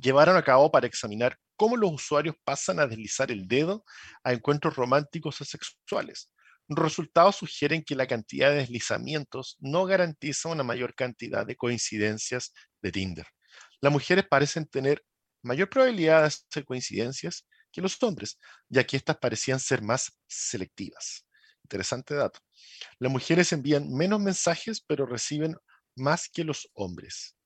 [0.00, 3.84] llevaron a cabo para examinar cómo los usuarios pasan a deslizar el dedo
[4.24, 6.30] a encuentros románticos o sexuales.
[6.68, 12.52] Los resultados sugieren que la cantidad de deslizamientos no garantiza una mayor cantidad de coincidencias
[12.80, 13.26] de Tinder.
[13.80, 15.04] Las mujeres parecen tener
[15.42, 21.26] mayor probabilidad de hacer coincidencias que los hombres, ya que éstas parecían ser más selectivas.
[21.64, 22.40] Interesante dato.
[22.98, 25.56] Las mujeres envían menos mensajes, pero reciben
[25.96, 27.36] más que los hombres.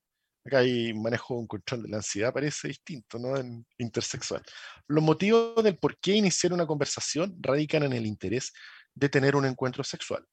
[0.45, 3.35] Acá hay manejo un control de la ansiedad, parece distinto, ¿no?
[3.35, 4.43] En intersexual.
[4.87, 8.53] Los motivos del por qué iniciar una conversación radican en el interés
[8.93, 10.23] de tener un encuentro sexual.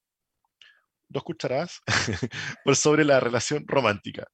[1.09, 1.81] Dos cucharadas
[2.63, 4.27] por sobre la relación romántica.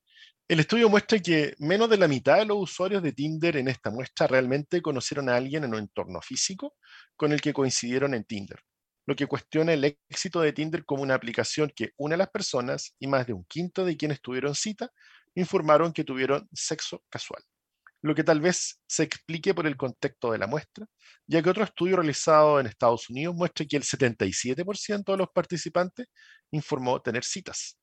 [0.50, 3.90] El estudio muestra que menos de la mitad de los usuarios de Tinder en esta
[3.90, 6.76] muestra realmente conocieron a alguien en un entorno físico
[7.16, 8.60] con el que coincidieron en Tinder,
[9.06, 12.96] lo que cuestiona el éxito de Tinder como una aplicación que une a las personas
[13.00, 14.92] y más de un quinto de quienes tuvieron cita
[15.40, 17.42] informaron que tuvieron sexo casual,
[18.02, 20.86] lo que tal vez se explique por el contexto de la muestra,
[21.28, 26.08] ya que otro estudio realizado en Estados Unidos muestra que el 77% de los participantes
[26.52, 27.78] informó tener citas.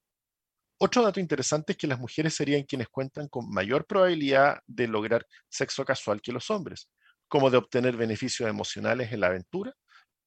[0.78, 5.26] Otro dato interesante es que las mujeres serían quienes cuentan con mayor probabilidad de lograr
[5.48, 6.90] sexo casual que los hombres,
[7.28, 9.72] como de obtener beneficios emocionales en la aventura,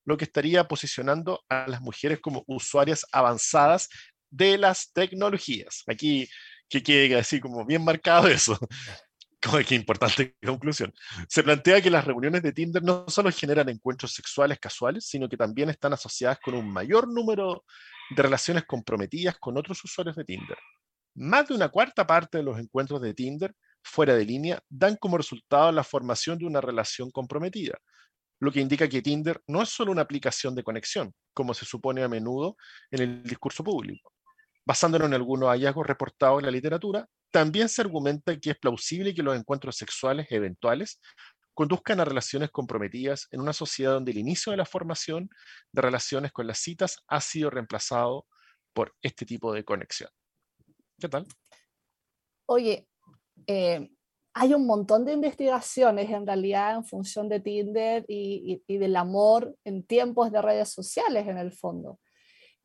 [0.06, 3.90] lo que estaría posicionando a las mujeres como usuarias avanzadas
[4.32, 5.84] de las tecnologías.
[5.88, 6.28] Aquí
[6.70, 8.58] que quede así como bien marcado eso.
[9.42, 10.94] Que importante conclusión.
[11.30, 15.38] Se plantea que las reuniones de Tinder no solo generan encuentros sexuales casuales, sino que
[15.38, 17.64] también están asociadas con un mayor número
[18.10, 20.58] de relaciones comprometidas con otros usuarios de Tinder.
[21.16, 25.18] Más de una cuarta parte de los encuentros de Tinder fuera de línea dan como
[25.18, 27.78] resultado la formación de una relación comprometida,
[28.42, 32.04] lo que indica que Tinder no es solo una aplicación de conexión, como se supone
[32.04, 32.58] a menudo
[32.92, 34.14] en el discurso público.
[34.70, 39.24] Basándonos en algunos hallazgos reportados en la literatura, también se argumenta que es plausible que
[39.24, 41.02] los encuentros sexuales eventuales
[41.56, 45.28] conduzcan a relaciones comprometidas en una sociedad donde el inicio de la formación
[45.72, 48.28] de relaciones con las citas ha sido reemplazado
[48.72, 50.12] por este tipo de conexión.
[51.00, 51.26] ¿Qué tal?
[52.46, 52.88] Oye,
[53.48, 53.90] eh,
[54.36, 59.82] hay un montón de investigaciones en realidad en función de Tinder y, del amor en
[59.82, 62.00] tiempos de redes sociales en el fondo.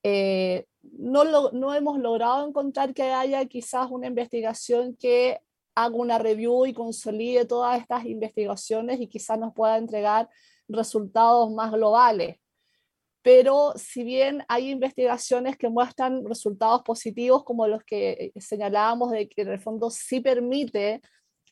[0.03, 5.41] Eh, no, no hemos logrado encontrar que haya quizás una investigación que
[5.75, 10.29] haga una review y consolide todas estas investigaciones y quizás nos pueda entregar
[10.69, 12.37] resultados más globales.
[13.23, 19.43] Pero si bien hay investigaciones que muestran resultados positivos como los que señalábamos de que
[19.43, 21.01] en el fondo sí permite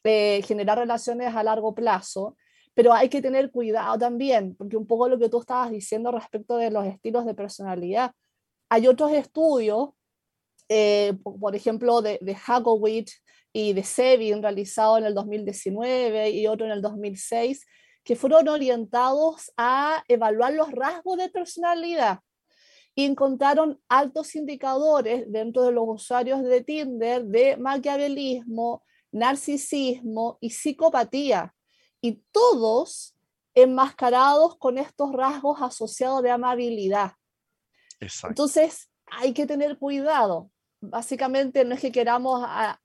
[0.05, 2.37] eh, generar relaciones a largo plazo,
[2.75, 6.57] pero hay que tener cuidado también, porque un poco lo que tú estabas diciendo respecto
[6.57, 8.13] de los estilos de personalidad.
[8.73, 9.91] Hay otros estudios,
[10.67, 13.05] eh, por ejemplo, de, de
[13.53, 17.67] y de SEBIN realizado en el 2019 y otro en el 2006,
[18.03, 22.21] que fueron orientados a evaluar los rasgos de personalidad
[22.95, 31.55] y encontraron altos indicadores dentro de los usuarios de Tinder de maquiavelismo, narcisismo y psicopatía,
[32.01, 33.19] y todos
[33.53, 37.13] enmascarados con estos rasgos asociados de amabilidad.
[38.29, 40.51] Entonces, hay que tener cuidado.
[40.81, 42.79] Básicamente, no es que queramos a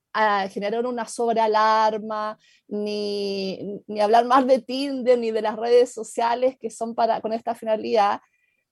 [0.49, 6.69] generar una sobrealarma, ni, ni hablar más de Tinder, ni de las redes sociales que
[6.69, 8.19] son para, con esta finalidad,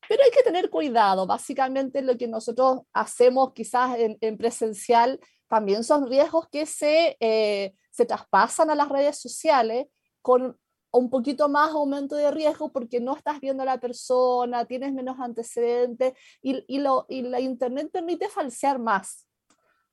[0.07, 1.27] pero hay que tener cuidado.
[1.27, 8.05] Básicamente lo que nosotros hacemos quizás en, presencial también son riesgos que se, eh, se
[8.05, 9.87] traspasan a las redes sociales
[10.21, 10.57] con
[10.97, 15.19] un poquito más aumento de riesgo porque no estás viendo a la persona, tienes menos
[15.19, 19.27] antecedentes y, y, lo, y la internet permite falsear más.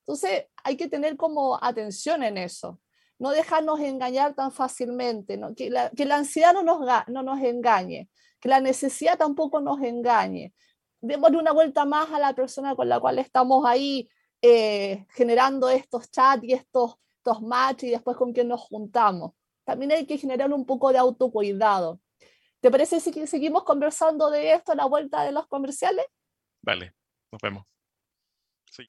[0.00, 2.80] Entonces hay que tener como atención en eso,
[3.18, 8.08] no dejarnos engañar tan fácilmente, Que, la, que, la, ansiedad no nos, no nos engañe,
[8.40, 10.52] que la necesidad tampoco nos engañe.
[11.00, 14.08] Démosle una vuelta más a la persona con la cual estamos ahí
[14.40, 19.32] eh, generando estos chats y estos, estos matches y después con quien nos juntamos.
[19.64, 22.00] También hay que generar un poco de autocuidado.
[22.60, 26.06] ¿Te parece si seguimos conversando de esto a la vuelta de los comerciales?
[26.62, 26.94] Vale,
[27.32, 27.64] nos vemos.
[28.70, 28.88] Sí.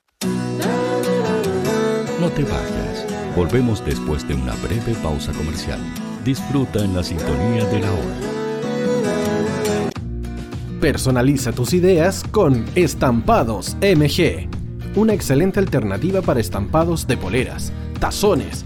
[2.19, 3.35] No te vayas.
[3.35, 5.79] Volvemos después de una breve pausa comercial.
[6.23, 8.43] Disfruta en la sintonía de la hora.
[10.79, 14.49] Personaliza tus ideas con Estampados MG,
[14.95, 18.65] una excelente alternativa para estampados de poleras, tazones,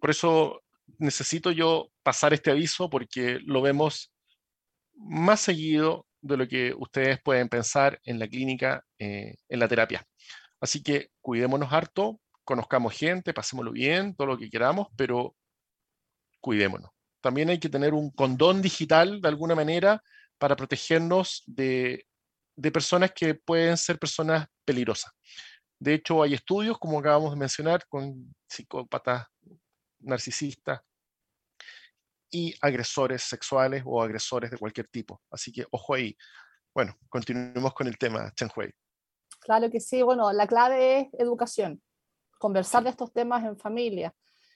[0.00, 0.62] Por eso
[0.98, 4.12] necesito yo pasar este aviso porque lo vemos
[4.94, 10.04] más seguido de lo que ustedes pueden pensar en la clínica, eh, en la terapia.
[10.60, 15.36] Así que cuidémonos harto, conozcamos gente, pasémoslo bien, todo lo que queramos, pero
[16.40, 16.90] cuidémonos.
[17.20, 20.02] También hay que tener un condón digital de alguna manera
[20.38, 22.06] para protegernos de,
[22.56, 25.12] de personas que pueden ser personas peligrosas.
[25.78, 29.26] De hecho, hay estudios, como acabamos de mencionar, con psicópatas
[29.98, 30.80] narcisistas
[32.30, 35.20] y agresores sexuales o agresores de cualquier tipo.
[35.30, 36.16] Así que ojo ahí.
[36.74, 38.70] Bueno, continuemos con el tema, Chen Hui.
[39.40, 40.02] Claro que sí.
[40.02, 41.82] Bueno, la clave es educación.
[42.38, 44.14] Conversar de estos temas en familia,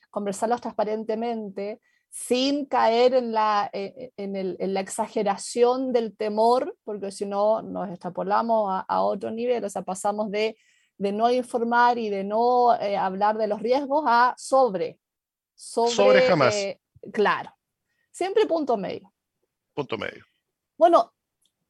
[0.09, 7.61] conversarlos transparentemente, sin caer en la, eh, en, la exageración del temor, porque si no
[7.61, 10.57] nos extrapolamos a, otro nivel, o sea, pasamos de,
[10.97, 14.99] de no informar y de no eh, hablar de los riesgos a sobre,
[15.55, 16.53] sobre, jamás.
[16.53, 16.81] Eh,
[17.13, 17.55] claro.
[18.11, 19.11] Siempre punto medio.
[19.73, 20.23] Punto medio.
[20.77, 21.13] Bueno,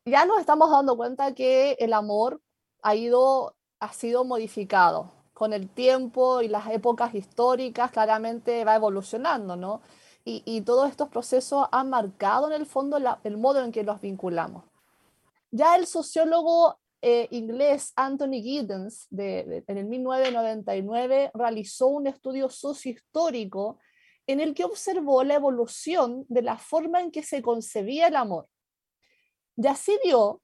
[0.05, 2.41] ya nos estamos dando cuenta que el amor
[2.81, 9.55] ha ido, ha sido modificado con el tiempo y las épocas históricas, claramente va evolucionando,
[9.55, 9.81] ¿no?
[10.23, 14.65] Y, todos estos procesos han marcado en el fondo el modo en que los vinculamos.
[15.49, 23.79] Ya el sociólogo eh, inglés Anthony Giddens, de, en el 1999, realizó un estudio sociohistórico
[24.31, 28.47] en el que observó la evolución de la forma en que se concebía el amor.
[29.57, 30.41] Y así vio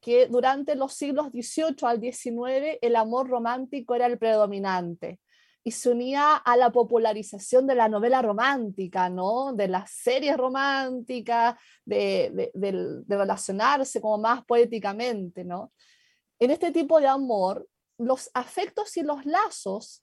[0.00, 5.20] que durante los siglos XVIII al XIX el amor romántico era el predominante
[5.64, 9.52] y se unía a la popularización de la novela romántica, ¿no?
[9.52, 11.54] de las series románticas,
[11.84, 15.44] de, de relacionarse como más poéticamente.
[15.44, 15.72] ¿no?
[16.40, 20.02] En este tipo de amor, los afectos y los lazos,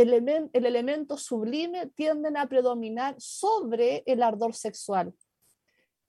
[0.00, 5.14] el, elemento sublime, tienden a predominar sobre el ardor sexual.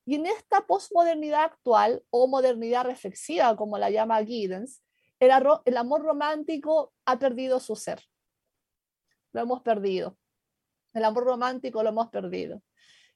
[0.06, 4.82] Y en esta posmodernidad actual o modernidad reflexiva, como la llama Giddens,
[5.20, 8.02] el, amor romántico ha perdido su ser.
[9.34, 10.18] Lo hemos perdido.
[10.94, 12.62] El amor romántico lo hemos perdido.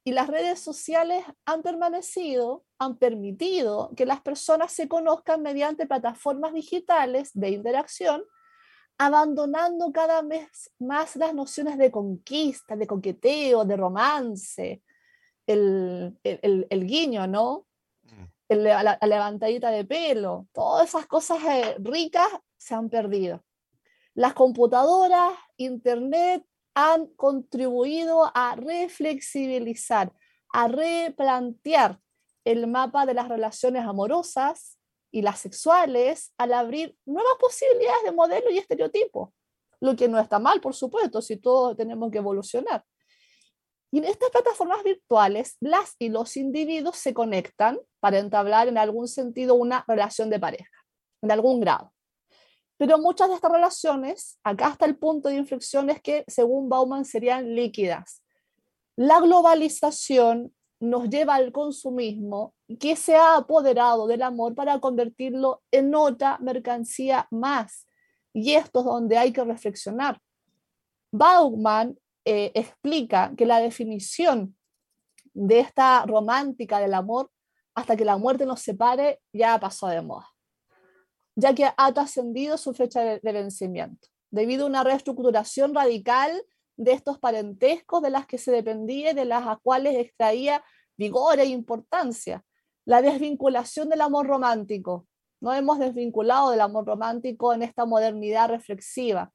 [0.03, 6.53] Y las redes sociales han permanecido, han permitido que las personas se conozcan mediante plataformas
[6.53, 8.23] digitales de interacción,
[8.97, 14.81] abandonando cada vez más las nociones de conquista, de coqueteo, de romance,
[15.45, 17.65] el, el guiño, ¿no?
[18.49, 22.27] la, levantadita de pelo, todas esas cosas eh, ricas
[22.57, 23.43] se han perdido.
[24.13, 30.13] Las computadoras, Internet han contribuido a reflexibilizar,
[30.53, 31.99] a replantear
[32.43, 34.74] el mapa de las relaciones amorosas
[35.15, 39.33] y las sexuales al abrir nuevas posibilidades de modelo y estereotipo,
[39.79, 42.83] lo que no está mal, por supuesto, si todos tenemos que evolucionar.
[43.91, 49.07] Y en estas plataformas virtuales, las y los individuos se conectan para entablar en algún
[49.07, 50.83] sentido una relación de pareja,
[51.21, 51.93] en algún grado.
[52.75, 57.05] Pero muchas de estas relaciones, acá está el punto de inflexión, es que según Bauman
[57.05, 58.21] serían líquidas.
[58.97, 65.93] La globalización nos lleva al consumismo que se ha apoderado del amor para convertirlo en
[65.93, 67.87] otra mercancía más.
[68.33, 70.19] Y esto es donde hay que reflexionar.
[71.11, 74.57] Bauman eh, explica que la definición
[75.33, 77.29] de esta romántica del amor
[77.75, 80.27] hasta que la muerte nos separe ya pasó de moda,
[81.35, 86.41] ya que ha trascendido su fecha de, vencimiento, debido a una reestructuración radical
[86.77, 90.63] de estos parentescos de las que se dependía y de las cuales extraía
[90.97, 92.43] vigor e importancia.
[92.85, 95.07] La desvinculación del amor romántico.
[95.41, 99.31] No hemos desvinculado del amor romántico en esta modernidad reflexiva.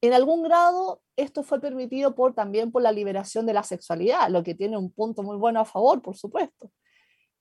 [0.00, 4.42] En algún grado, esto fue permitido por, también por la liberación de la sexualidad, lo
[4.42, 6.70] que tiene un punto muy bueno a favor, por supuesto.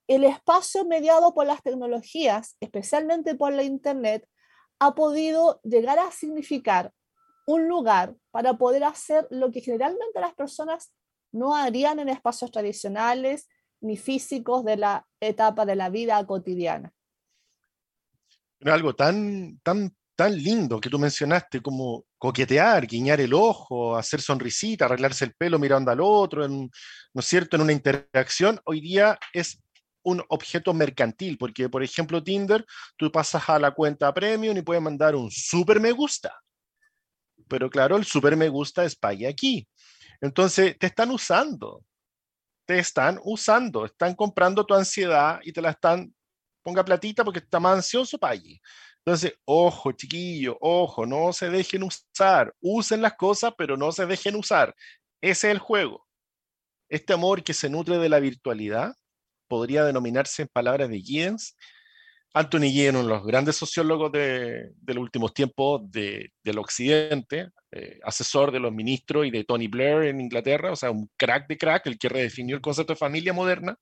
[0.08, 4.28] El espacio mediado por las tecnologías, especialmente por la Internet,
[4.80, 6.94] ha podido llegar a significar
[7.46, 10.94] un lugar para poder hacer lo que generalmente las personas
[11.32, 13.48] no harían en espacios tradicionales
[13.82, 16.94] ni físicos de la etapa de la vida cotidiana.
[18.62, 24.86] Algo tan, tan tan lindo que tú mencionaste, como coquetear, guiñar el ojo, hacer sonrisita,
[24.86, 26.70] arreglarse el pelo mirando al otro, ¿no
[27.16, 29.62] es cierto?, en una interacción, hoy día es
[30.02, 32.66] un objeto mercantil, porque por ejemplo Tinder,
[32.98, 36.34] tú pasas a la cuenta premium y puedes mandar un super me gusta.
[37.48, 39.68] Pero claro, el super me gusta es pague aquí.
[40.20, 41.84] Entonces, te están usando.
[42.68, 46.14] Te están usando, están comprando tu ansiedad y te la están,
[46.62, 48.62] ponga platita porque está más ansioso, pague.
[49.00, 52.54] Entonces, ojo, chiquillo, ojo, no se dejen usar.
[52.60, 54.76] Usen las cosas, pero no se dejen usar.
[55.22, 56.06] Ese es el juego.
[56.90, 58.94] Este amor que se nutre de la virtualidad
[59.48, 61.56] podría denominarse en palabras de Giddens.
[62.34, 68.52] Anthony Giddens, uno de los grandes sociólogos de, los últimos tiempos del occidente, eh, asesor
[68.52, 71.88] de los ministros y de Tony Blair en Inglaterra, o sea, un crack de crack,
[71.88, 73.76] el que redefinió el concepto de familia moderna,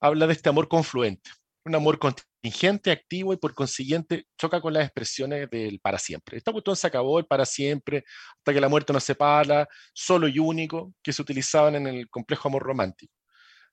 [0.00, 1.30] habla de este amor confluente
[1.64, 6.36] un amor contingente, activo y por consiguiente choca con las expresiones del para siempre.
[6.36, 8.04] Esta cuestión se acabó, el para siempre,
[8.38, 12.48] hasta que la muerte nos separa, solo y único, que se utilizaban en el complejo
[12.48, 13.14] amor romántico.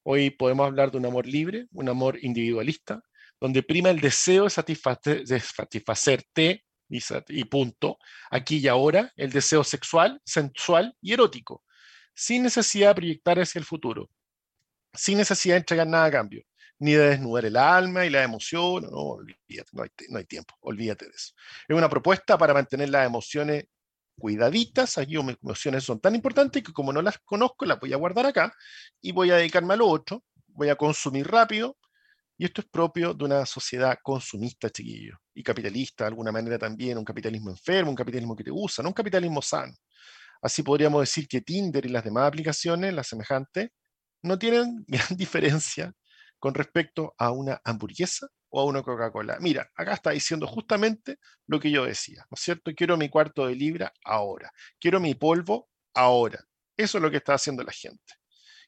[0.03, 3.01] Hoy podemos hablar de un amor libre, un amor individualista,
[3.41, 4.49] donde prima el deseo de,
[5.39, 7.97] satisfacerte y, punto,
[8.29, 11.63] aquí y ahora, el deseo sexual, sensual y erótico,
[12.13, 14.09] sin necesidad de proyectar hacia el futuro,
[14.93, 16.43] sin necesidad de entregar nada a cambio
[16.77, 21.05] ni de desnudar el alma y la emoción, no, no hay, no hay tiempo, olvídate
[21.05, 21.35] de eso.
[21.67, 23.65] Es una propuesta para mantener las emociones
[24.17, 27.97] cuidaditas, aquí mis emociones son tan importantes que como no las conozco, las voy a
[27.97, 28.51] guardar acá
[28.99, 31.77] y voy a dedicarme a lo otro, voy a consumir rápido,
[32.41, 36.97] y esto es propio de una sociedad consumista, chiquillo, y capitalista de alguna manera también,
[36.97, 39.75] un capitalismo enfermo, un capitalismo que te usa, no un capitalismo sano.
[40.41, 43.69] Así podríamos decir que Tinder y las demás aplicaciones, las semejantes,
[44.23, 45.93] no tienen gran diferencia
[46.39, 49.37] con respecto a una hamburguesa o a una Coca-Cola.
[49.39, 52.71] Mira, acá está diciendo justamente lo que yo decía, ¿no es cierto?
[52.75, 54.51] Quiero mi cuarto de libra ahora.
[54.79, 56.43] Quiero mi polvo ahora.
[56.75, 58.15] Eso es lo que está haciendo la gente.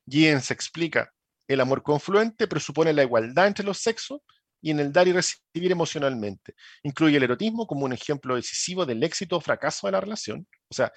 [0.06, 1.12] se explica,
[1.48, 4.22] el amor confluente presupone la igualdad entre los sexos
[4.62, 6.56] y en el dar y recibir emocionalmente.
[6.84, 10.48] Incluye el erotismo como un ejemplo decisivo del éxito o fracaso de la relación.
[10.70, 10.92] O sea,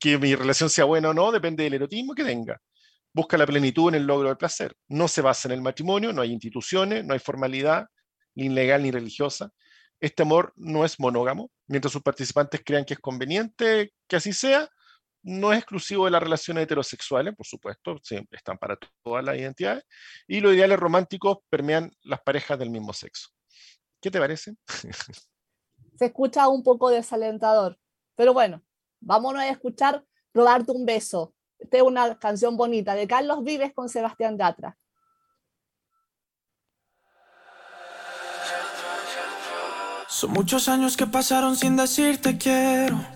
[0.00, 2.60] que mi relación sea buena o no depende del erotismo que tenga
[3.16, 4.76] busca la plenitud en el logro del placer.
[4.88, 7.86] No se basa en el matrimonio, no hay instituciones, no hay formalidad,
[8.34, 9.50] ni legal ni religiosa.
[9.98, 14.68] Este amor no es monógamo, mientras sus participantes crean que es conveniente que así sea,
[15.26, 18.00] no es exclusivo de las relaciones heterosexuales, por supuesto,
[18.30, 19.84] están para todas las identidades,
[20.28, 23.30] y los ideales románticos permean las parejas del mismo sexo.
[24.00, 24.54] ¿Qué te parece?
[25.98, 27.76] Se escucha un poco desalentador,
[28.14, 28.62] pero bueno,
[29.00, 31.34] vámonos a escuchar Robarte un beso.
[31.58, 34.76] Esta es una canción bonita de Carlos Vives con Sebastián Yatra.
[40.08, 43.15] Son muchos años que pasaron sin decirte quiero.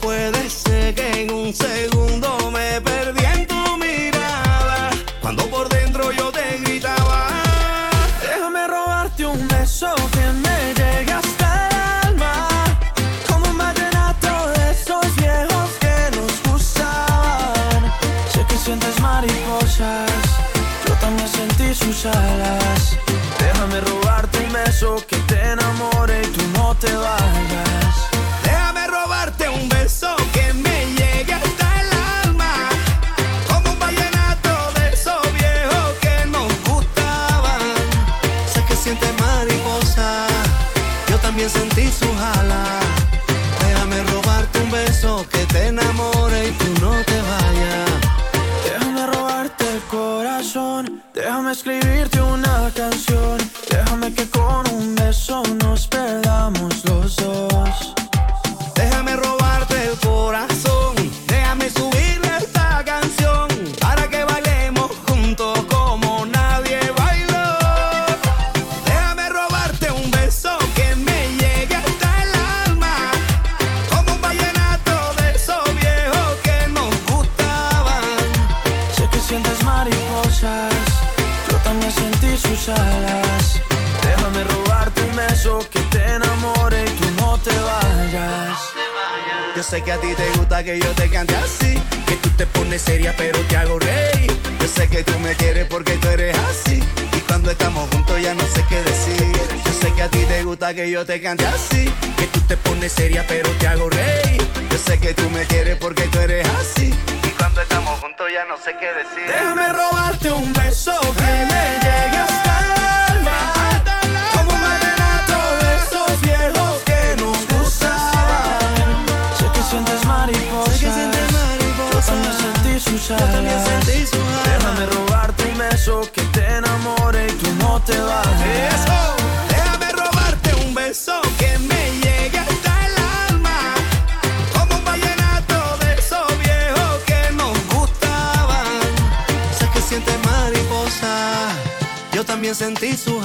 [0.00, 4.90] Puede ser que en un segundo me perdí en tu mirada.
[5.20, 7.28] Cuando por dentro yo te gritaba.
[8.22, 10.59] Déjame robarte un beso que me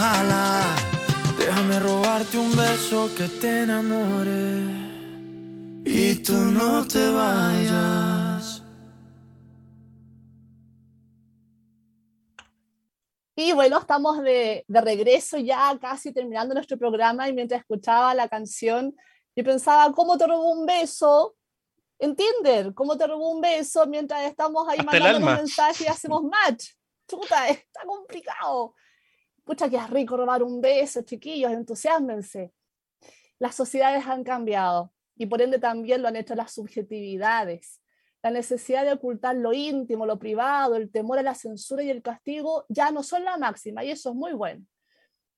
[0.06, 0.82] alas.
[1.38, 4.86] Déjame robarte un beso que te enamore
[5.84, 8.64] y tú no te vayas.
[13.38, 18.30] Y bueno, estamos de, de, regreso ya casi terminando nuestro programa y mientras escuchaba la
[18.30, 18.96] canción,
[19.36, 21.36] yo pensaba, ¿cómo te robó un beso?
[22.00, 25.88] En Tinder, ¿cómo te robó un beso mientras estamos ahí Hasta mandando un mensaje y
[25.88, 26.70] hacemos match?
[27.08, 28.74] Chuta, está complicado.
[29.46, 32.52] Pucha, que es rico robar un beso, chiquillos, entusiasmense.
[33.38, 37.80] Las sociedades han cambiado y por ende también lo han hecho las subjetividades.
[38.24, 42.02] La necesidad de ocultar lo íntimo, lo privado, el temor a la censura y el
[42.02, 44.66] castigo ya no son la máxima y eso es muy bueno.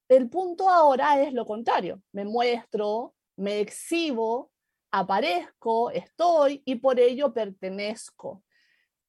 [0.07, 2.01] El punto ahora es lo contrario.
[2.13, 4.51] Me muestro, me exhibo,
[4.89, 8.41] aparezco, estoy y por ello pertenezco.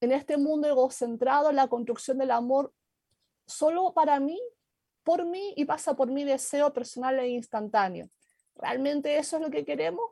[0.01, 2.73] En este mundo egocentrado, la construcción del amor
[3.47, 4.39] solo para mí,
[5.09, 8.11] por mí y pasa por mi deseo personal e instantáneo.
[8.53, 10.07] ¿Realmente eso es lo que queremos?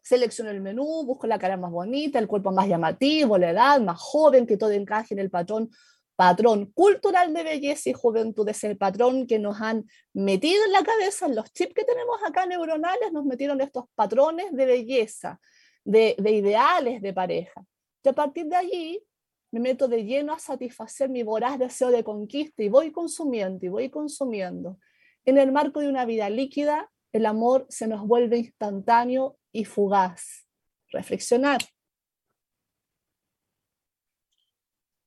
[0.00, 4.00] Selecciono el menú, busco la cara más bonita, el cuerpo más llamativo, la edad más
[4.00, 5.70] joven, que todo encaje en el patrón,
[6.14, 8.48] patrón cultural de belleza y juventud.
[8.48, 12.22] Es el patrón que nos han metido en la cabeza, en los chips que tenemos
[12.24, 15.40] acá neuronales, nos metieron estos patrones de belleza,
[15.82, 17.64] de, de ideales de pareja.
[18.04, 19.04] Y a partir de allí
[19.52, 23.68] me meto de lleno a satisfacer mi voraz deseo de conquista y voy consumiendo y
[23.68, 24.78] voy consumiendo.
[25.24, 30.46] En el marco de una vida líquida, el amor se nos vuelve instantáneo y fugaz.
[30.88, 31.60] Reflexionar.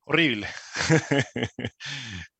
[0.05, 0.47] Horrible.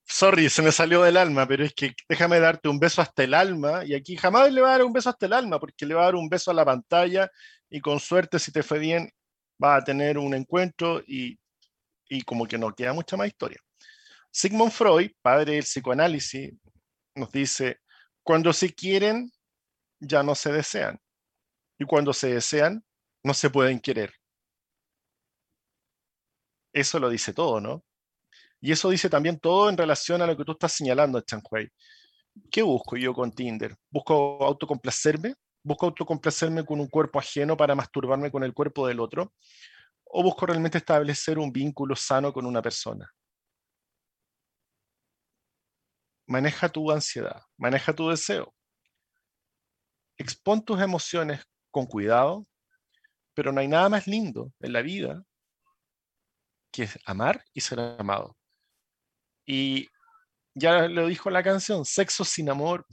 [0.04, 3.34] sorry, se me salió del alma, pero es que déjame darte un beso hasta el
[3.34, 5.96] alma, y aquí jamás le va a dar un beso hasta el alma, porque le
[5.96, 7.30] va a dar un beso a la pantalla,
[7.68, 9.10] y con suerte, si te fue bien,
[9.62, 11.40] va a tener un encuentro y,
[12.10, 13.60] y como que no queda mucha más historia.
[14.32, 16.54] Sigmund Freud, padre del psicoanálisis,
[17.16, 17.80] nos dice,
[18.24, 19.32] cuando se quieren,
[20.00, 21.00] ya no se desean,
[21.80, 22.84] y cuando se desean,
[23.24, 24.14] no se pueden querer.
[26.74, 27.84] Eso lo dice todo, ¿no?
[28.60, 31.70] Y eso dice también todo en relación a lo que tú estás señalando, Chanhuey.
[32.52, 33.76] ¿Qué busco yo con Tinder?
[33.90, 35.36] ¿Busco autocomplacerme?
[35.64, 39.34] ¿Busco autocomplacerme con un cuerpo ajeno para masturbarme con el cuerpo del otro?
[40.06, 43.12] ¿O busco realmente establecer un vínculo sano con una persona?
[46.28, 48.54] Maneja tu ansiedad, maneja tu deseo.
[50.18, 52.48] Expon tus emociones con cuidado,
[53.34, 55.24] pero no hay nada más lindo en la vida
[56.72, 58.38] que amar y ser amado.
[59.46, 59.88] Y
[60.56, 62.86] ya lo dijo la canción, sexo sin amor.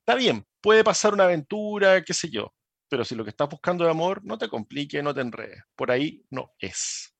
[0.00, 2.52] Está bien, puede pasar una aventura, qué sé yo,
[2.92, 5.62] pero si lo que estás buscando es amor, no te complique, no te enredes.
[5.74, 7.16] Por ahí no es.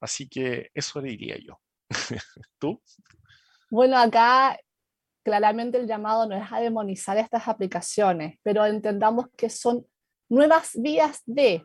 [0.00, 1.60] Así que eso diría yo.
[2.58, 2.82] ¿Tú?
[3.70, 4.58] Bueno, acá
[5.22, 9.86] claramente el llamado no es a demonizar estas aplicaciones, pero entendamos que son
[10.28, 11.64] nuevas vías de,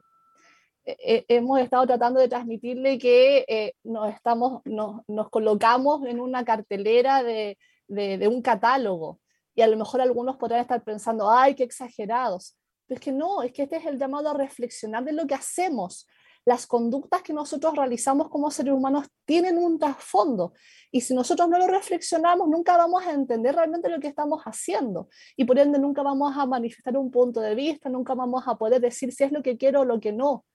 [0.86, 6.46] eh, hemos estado tratando de transmitirle que eh, nos, estamos, nos, nos, colocamos en una
[6.46, 9.20] cartelera de, de, de, un catálogo
[9.56, 12.56] y a lo mejor algunos podrán estar pensando, ay, qué exagerados.
[12.90, 16.08] Es que no, es que este es el llamado a reflexionar de lo que hacemos.
[16.46, 20.54] Las conductas que nosotros realizamos como seres humanos tienen un trasfondo
[20.90, 25.10] y si nosotros no lo reflexionamos, nunca vamos a entender realmente lo que estamos haciendo
[25.36, 28.82] y por ende nunca vamos a manifestar un punto de vista, nunca vamos a poder
[28.82, 30.46] decir si es lo que quiero o lo que no.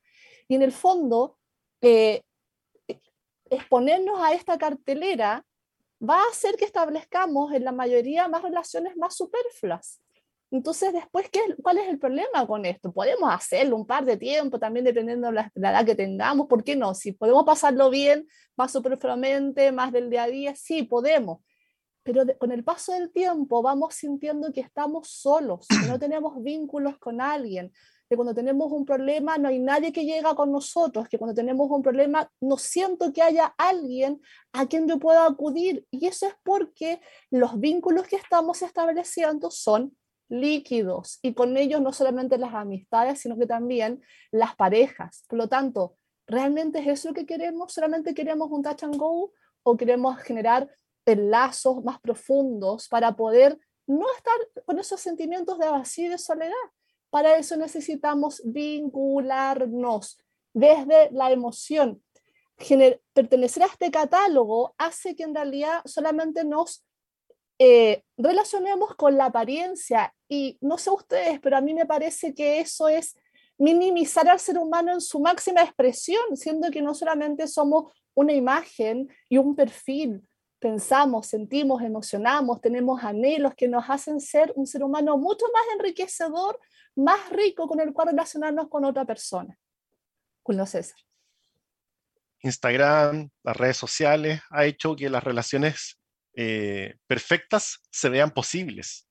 [0.48, 1.38] Y en el fondo,
[1.80, 2.22] eh,
[3.50, 5.44] exponernos a esta cartelera
[6.02, 10.03] va a hacer que establezcamos en la mayoría más relaciones más superfluas.
[10.54, 12.92] Entonces, después, ¿qué, ¿cuál es el problema con esto?
[12.92, 16.62] Podemos hacerlo un par de tiempo, también dependiendo de la, la, edad que tengamos, ¿por
[16.62, 16.94] qué no?
[16.94, 21.40] Si podemos pasarlo bien, más superfluamente, más del día a día, sí, podemos.
[22.04, 26.40] Pero de, con el paso del tiempo vamos sintiendo que estamos solos, que no tenemos
[26.40, 27.72] vínculos con alguien,
[28.08, 31.68] que cuando tenemos un problema no hay nadie que llega con nosotros, que cuando tenemos
[31.68, 34.20] un problema no siento que haya alguien
[34.52, 35.84] a quien yo pueda acudir.
[35.90, 37.00] Y eso es porque
[37.32, 39.96] los vínculos que estamos estableciendo son
[40.28, 45.24] líquidos y con ellos no solamente las amistades, sino que también las parejas.
[45.28, 45.96] Por lo tanto,
[46.26, 47.72] ¿realmente es eso que queremos?
[47.72, 50.68] ¿Solamente queremos un touch and go o queremos generar
[51.06, 56.52] lazos más profundos para poder no estar con esos sentimientos de vacío y de soledad?
[57.10, 60.18] Para eso necesitamos vincularnos
[60.52, 62.02] desde la emoción.
[63.12, 66.84] Pertenecer a este catálogo hace que en realidad solamente nos
[67.58, 72.60] eh, relacionemos con la apariencia y no sé ustedes, pero a mí me parece que
[72.60, 73.16] eso es
[73.58, 79.08] minimizar al ser humano en su máxima expresión, siendo que no solamente somos una imagen
[79.28, 80.26] y un perfil,
[80.58, 86.58] pensamos, sentimos, emocionamos, tenemos anhelos que nos hacen ser un ser humano mucho más enriquecedor
[86.96, 89.58] más rico con el cual relacionarnos con otra persona.
[90.42, 90.98] Julio César.
[92.40, 95.98] Instagram, las redes sociales, ha hecho que las relaciones
[96.36, 99.08] eh, perfectas se vean posibles.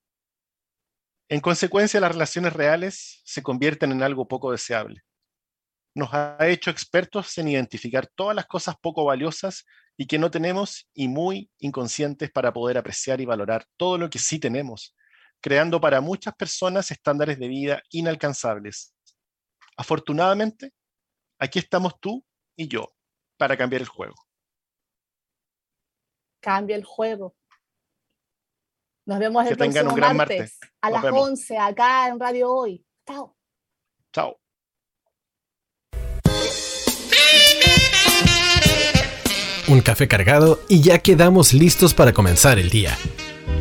[1.28, 5.02] En consecuencia, las relaciones reales se convierten en algo poco deseable.
[5.94, 9.64] Nos ha hecho expertos en identificar todas las cosas poco valiosas
[9.96, 14.18] y que no tenemos y muy inconscientes para poder apreciar y valorar todo lo que
[14.18, 14.94] sí tenemos
[15.44, 18.94] creando para muchas personas estándares de vida inalcanzables.
[19.76, 20.72] Afortunadamente,
[21.38, 22.24] aquí estamos tú
[22.56, 22.96] y yo
[23.36, 24.14] para cambiar el juego.
[26.44, 27.34] Cambia el juego.
[29.06, 30.58] Nos vemos el que próximo un gran martes, martes.
[30.82, 31.28] a Nos las vemos.
[31.30, 32.84] 11 acá en Radio Hoy.
[33.08, 33.34] Chao.
[34.12, 34.36] Chao.
[39.68, 42.94] Un café cargado y ya quedamos listos para comenzar el día.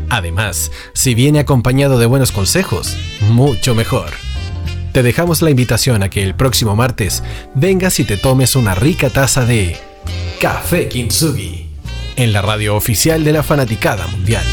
[0.10, 4.10] Además, si viene acompañado de buenos consejos, mucho mejor.
[4.92, 7.24] Te dejamos la invitación a que el próximo martes
[7.56, 9.78] vengas y te tomes una rica taza de
[10.42, 11.63] Café Kintsugi
[12.16, 14.44] en la radio oficial de la Fanaticada Mundial.